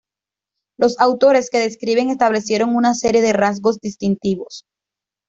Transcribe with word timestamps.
Los 0.79 0.97
autores 0.99 1.51
que 1.51 1.59
describen 1.59 2.09
establecieron 2.09 2.75
una 2.75 2.95
serie 2.95 3.21
de 3.21 3.33
rasgos 3.33 3.77
distintivos. 3.79 4.65